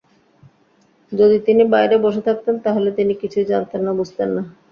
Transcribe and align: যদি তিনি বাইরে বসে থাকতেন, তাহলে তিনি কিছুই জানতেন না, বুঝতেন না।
যদি 1.11 1.37
তিনি 1.39 1.63
বাইরে 1.65 1.95
বসে 1.97 2.21
থাকতেন, 2.21 2.55
তাহলে 2.59 2.89
তিনি 2.91 3.13
কিছুই 3.21 3.45
জানতেন 3.45 3.81
না, 3.83 3.91
বুঝতেন 3.93 4.29
না। 4.35 4.41